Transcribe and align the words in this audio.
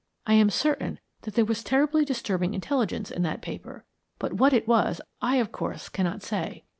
I 0.25 0.33
am 0.33 0.49
certain 0.49 0.97
that 1.21 1.35
there 1.35 1.45
was 1.45 1.63
terribly 1.63 2.05
disturbing 2.05 2.55
intelligence 2.55 3.11
in 3.11 3.21
that 3.21 3.43
paper; 3.43 3.85
but 4.17 4.33
what 4.33 4.51
it 4.51 4.67
was, 4.67 4.99
I, 5.21 5.35
of 5.35 5.51
course, 5.51 5.89
cannot 5.89 6.23
say. 6.23 6.63